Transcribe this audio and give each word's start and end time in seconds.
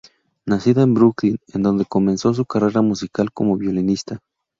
Nacida 0.47 0.81
en 0.81 0.95
Brooklyn, 0.95 1.37
en 1.53 1.61
donde 1.61 1.85
comenzó 1.85 2.33
su 2.33 2.43
carrera 2.47 2.81
musical 2.81 3.31
como 3.31 3.55
violinista. 3.55 4.17